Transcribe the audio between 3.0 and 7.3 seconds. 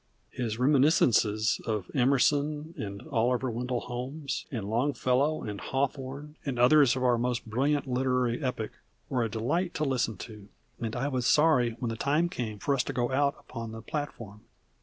Oliver Wendell Holmes, and Longfellow, and Hawthorne, and others of our